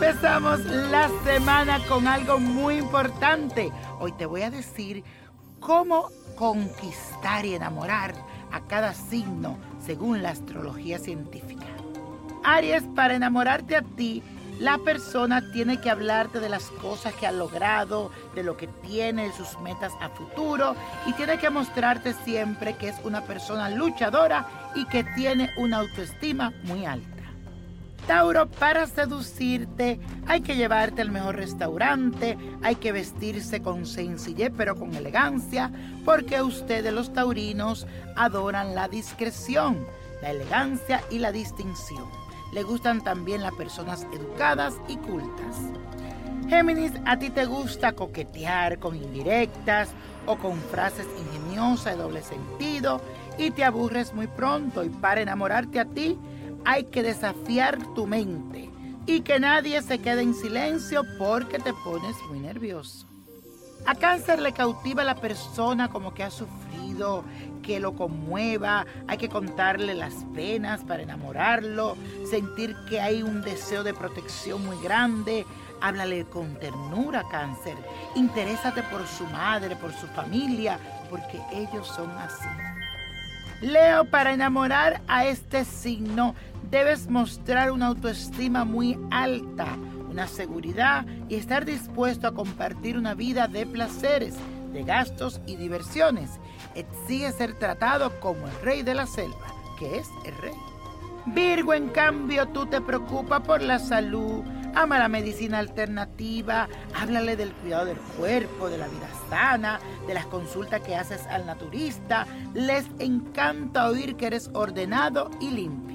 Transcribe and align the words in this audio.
Comenzamos 0.00 0.64
la 0.64 1.10
semana 1.26 1.78
con 1.86 2.06
algo 2.08 2.38
muy 2.38 2.78
importante. 2.78 3.70
Hoy 3.98 4.12
te 4.12 4.24
voy 4.24 4.40
a 4.40 4.50
decir 4.50 5.04
cómo 5.60 6.08
conquistar 6.36 7.44
y 7.44 7.54
enamorar 7.54 8.14
a 8.50 8.62
cada 8.62 8.94
signo 8.94 9.58
según 9.84 10.22
la 10.22 10.30
astrología 10.30 10.98
científica. 10.98 11.66
Aries, 12.44 12.82
para 12.96 13.14
enamorarte 13.14 13.76
a 13.76 13.82
ti, 13.82 14.22
la 14.58 14.78
persona 14.78 15.52
tiene 15.52 15.82
que 15.82 15.90
hablarte 15.90 16.40
de 16.40 16.48
las 16.48 16.64
cosas 16.70 17.12
que 17.12 17.26
ha 17.26 17.32
logrado, 17.32 18.10
de 18.34 18.42
lo 18.42 18.56
que 18.56 18.68
tiene, 18.68 19.24
de 19.24 19.32
sus 19.34 19.60
metas 19.60 19.92
a 20.00 20.08
futuro 20.08 20.76
y 21.04 21.12
tiene 21.12 21.38
que 21.38 21.50
mostrarte 21.50 22.14
siempre 22.24 22.74
que 22.78 22.88
es 22.88 22.96
una 23.04 23.20
persona 23.20 23.68
luchadora 23.68 24.48
y 24.74 24.86
que 24.86 25.04
tiene 25.04 25.50
una 25.58 25.80
autoestima 25.80 26.54
muy 26.62 26.86
alta. 26.86 27.19
Tauro, 28.06 28.46
para 28.48 28.86
seducirte 28.86 30.00
hay 30.26 30.40
que 30.40 30.56
llevarte 30.56 31.02
al 31.02 31.10
mejor 31.10 31.36
restaurante, 31.36 32.36
hay 32.62 32.76
que 32.76 32.92
vestirse 32.92 33.60
con 33.62 33.86
sencillez 33.86 34.52
pero 34.56 34.74
con 34.76 34.94
elegancia, 34.94 35.70
porque 36.04 36.42
ustedes 36.42 36.92
los 36.92 37.12
taurinos 37.12 37.86
adoran 38.16 38.74
la 38.74 38.88
discreción, 38.88 39.86
la 40.22 40.30
elegancia 40.30 41.02
y 41.10 41.18
la 41.18 41.32
distinción. 41.32 42.04
Le 42.52 42.62
gustan 42.64 43.02
también 43.02 43.42
las 43.42 43.54
personas 43.54 44.06
educadas 44.12 44.74
y 44.88 44.96
cultas. 44.96 45.56
Géminis, 46.48 46.92
a 47.06 47.16
ti 47.16 47.30
te 47.30 47.44
gusta 47.44 47.92
coquetear 47.92 48.80
con 48.80 48.96
indirectas 48.96 49.90
o 50.26 50.36
con 50.36 50.58
frases 50.58 51.06
ingeniosas 51.16 51.96
de 51.96 52.02
doble 52.02 52.22
sentido 52.22 53.00
y 53.38 53.52
te 53.52 53.62
aburres 53.62 54.12
muy 54.14 54.26
pronto 54.26 54.82
y 54.82 54.88
para 54.88 55.20
enamorarte 55.20 55.78
a 55.78 55.84
ti 55.84 56.18
hay 56.64 56.84
que 56.84 57.02
desafiar 57.02 57.78
tu 57.94 58.06
mente 58.06 58.70
y 59.06 59.20
que 59.20 59.40
nadie 59.40 59.82
se 59.82 59.98
quede 59.98 60.22
en 60.22 60.34
silencio 60.34 61.02
porque 61.18 61.58
te 61.58 61.72
pones 61.72 62.16
muy 62.28 62.40
nervioso. 62.40 63.06
A 63.86 63.94
cáncer 63.94 64.40
le 64.40 64.52
cautiva 64.52 65.02
a 65.02 65.06
la 65.06 65.14
persona 65.14 65.88
como 65.88 66.12
que 66.12 66.22
ha 66.22 66.30
sufrido, 66.30 67.24
que 67.62 67.80
lo 67.80 67.94
conmueva, 67.94 68.86
hay 69.08 69.16
que 69.16 69.28
contarle 69.28 69.94
las 69.94 70.14
penas 70.34 70.82
para 70.84 71.02
enamorarlo, 71.02 71.96
sentir 72.28 72.76
que 72.88 73.00
hay 73.00 73.22
un 73.22 73.42
deseo 73.42 73.82
de 73.82 73.94
protección 73.94 74.64
muy 74.64 74.76
grande. 74.82 75.46
Háblale 75.80 76.26
con 76.26 76.56
ternura, 76.56 77.24
cáncer. 77.30 77.74
Interésate 78.14 78.82
por 78.84 79.06
su 79.06 79.24
madre, 79.26 79.76
por 79.76 79.92
su 79.92 80.06
familia, 80.08 80.78
porque 81.08 81.40
ellos 81.52 81.86
son 81.86 82.10
así. 82.18 82.48
Leo, 83.60 84.06
para 84.06 84.32
enamorar 84.32 85.02
a 85.06 85.26
este 85.26 85.66
signo 85.66 86.34
debes 86.70 87.10
mostrar 87.10 87.70
una 87.72 87.88
autoestima 87.88 88.64
muy 88.64 88.98
alta, 89.10 89.66
una 90.08 90.26
seguridad 90.26 91.04
y 91.28 91.34
estar 91.34 91.66
dispuesto 91.66 92.26
a 92.26 92.32
compartir 92.32 92.96
una 92.96 93.12
vida 93.12 93.48
de 93.48 93.66
placeres, 93.66 94.34
de 94.72 94.82
gastos 94.82 95.42
y 95.46 95.56
diversiones. 95.56 96.30
Exige 96.74 97.32
ser 97.32 97.52
tratado 97.58 98.18
como 98.20 98.46
el 98.46 98.60
rey 98.62 98.82
de 98.82 98.94
la 98.94 99.06
selva, 99.06 99.54
que 99.78 99.98
es 99.98 100.08
el 100.24 100.36
rey. 100.38 100.56
Virgo, 101.26 101.74
en 101.74 101.88
cambio, 101.88 102.48
tú 102.48 102.64
te 102.64 102.80
preocupas 102.80 103.42
por 103.42 103.60
la 103.60 103.78
salud, 103.78 104.42
ama 104.74 104.98
la 104.98 105.08
medicina 105.08 105.58
alternativa, 105.58 106.68
háblale 106.94 107.36
del 107.36 107.52
cuidado 107.52 107.86
del 107.86 107.98
cuerpo, 108.18 108.68
de 108.68 108.78
la 108.78 108.88
vida 108.88 109.08
sana, 109.28 109.80
de 110.06 110.14
las 110.14 110.26
consultas 110.26 110.80
que 110.82 110.96
haces 110.96 111.26
al 111.26 111.46
naturista. 111.46 112.26
Les 112.54 112.86
encanta 112.98 113.88
oír 113.88 114.16
que 114.16 114.26
eres 114.26 114.50
ordenado 114.52 115.30
y 115.40 115.50
limpio. 115.50 115.90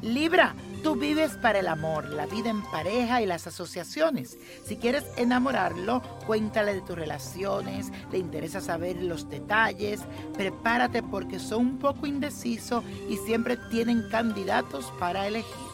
Libra, 0.00 0.54
tú 0.84 0.94
vives 0.94 1.32
para 1.42 1.58
el 1.58 1.66
amor, 1.66 2.08
la 2.10 2.26
vida 2.26 2.50
en 2.50 2.62
pareja 2.62 3.20
y 3.20 3.26
las 3.26 3.48
asociaciones. 3.48 4.38
Si 4.64 4.76
quieres 4.76 5.04
enamorarlo, 5.16 6.02
cuéntale 6.24 6.74
de 6.74 6.82
tus 6.82 6.96
relaciones, 6.96 7.90
le 8.12 8.18
interesa 8.18 8.60
saber 8.60 9.02
los 9.02 9.28
detalles, 9.28 10.00
prepárate 10.36 11.02
porque 11.02 11.40
son 11.40 11.58
un 11.58 11.78
poco 11.78 12.06
indecisos 12.06 12.84
y 13.08 13.16
siempre 13.16 13.56
tienen 13.70 14.08
candidatos 14.08 14.92
para 15.00 15.26
elegir. 15.26 15.67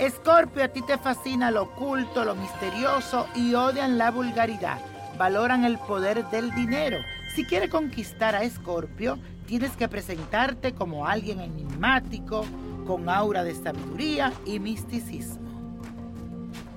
Escorpio, 0.00 0.64
a 0.64 0.68
ti 0.68 0.80
te 0.80 0.96
fascina 0.96 1.50
lo 1.50 1.64
oculto, 1.64 2.24
lo 2.24 2.34
misterioso 2.34 3.28
y 3.34 3.52
odian 3.52 3.98
la 3.98 4.10
vulgaridad. 4.10 4.80
Valoran 5.18 5.66
el 5.66 5.78
poder 5.78 6.24
del 6.30 6.54
dinero. 6.54 6.96
Si 7.34 7.44
quieres 7.44 7.68
conquistar 7.68 8.34
a 8.34 8.42
Escorpio, 8.42 9.18
tienes 9.46 9.72
que 9.72 9.88
presentarte 9.88 10.72
como 10.72 11.06
alguien 11.06 11.40
enigmático, 11.40 12.46
con 12.86 13.10
aura 13.10 13.44
de 13.44 13.54
sabiduría 13.54 14.32
y 14.46 14.58
misticismo. 14.58 15.50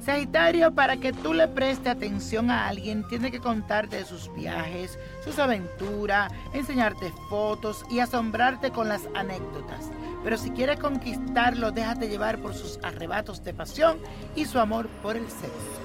Sagitario, 0.01 0.75
para 0.75 0.97
que 0.97 1.13
tú 1.13 1.34
le 1.34 1.47
prestes 1.47 1.94
atención 1.94 2.51
a 2.51 2.67
alguien, 2.67 3.07
tiene 3.07 3.31
que 3.31 3.40
contarte 3.40 3.95
de 3.95 4.03
sus 4.03 4.29
viajes, 4.35 5.00
sus 5.23 5.40
aventuras, 5.40 6.29
enseñarte 6.51 7.13
fotos 7.29 7.85
y 7.90 8.00
asombrarte 8.00 8.72
con 8.72 8.90
las 8.90 9.07
anécdotas. 9.16 9.91
Pero 10.23 10.38
si 10.38 10.51
quieres 10.51 10.79
conquistarlo, 10.79 11.72
déjate 11.72 12.07
llevar 12.07 12.39
por 12.39 12.53
sus 12.53 12.79
arrebatos 12.84 13.44
de 13.44 13.53
pasión 13.53 13.97
y 14.35 14.45
su 14.45 14.59
amor 14.59 14.88
por 15.01 15.17
el 15.17 15.28
sexo. 15.29 15.84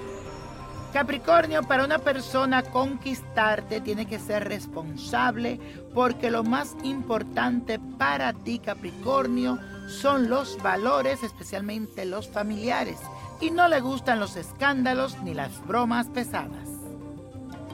Capricornio, 0.93 1.63
para 1.65 1.85
una 1.85 1.99
persona 1.99 2.63
conquistarte 2.63 3.83
tiene 3.83 4.07
que 4.07 4.19
ser 4.19 4.49
responsable 4.49 5.61
porque 5.93 6.31
lo 6.31 6.45
más 6.45 6.77
importante 6.83 7.79
para 7.99 8.33
ti, 8.33 8.59
Capricornio, 8.59 9.59
son 9.89 10.31
los 10.31 10.57
valores, 10.63 11.23
especialmente 11.23 12.07
los 12.07 12.29
familiares, 12.29 12.99
y 13.41 13.51
no 13.51 13.69
le 13.69 13.81
gustan 13.81 14.19
los 14.19 14.37
escándalos 14.37 15.23
ni 15.23 15.35
las 15.35 15.65
bromas 15.67 16.07
pesadas. 16.07 16.69